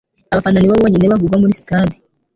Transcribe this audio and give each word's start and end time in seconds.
abafana 0.31 0.57
ni 0.59 0.69
bo 0.69 0.75
bonyine 0.81 1.05
bavugwa 1.11 1.35
muri 1.41 1.57
sitade 1.59 1.95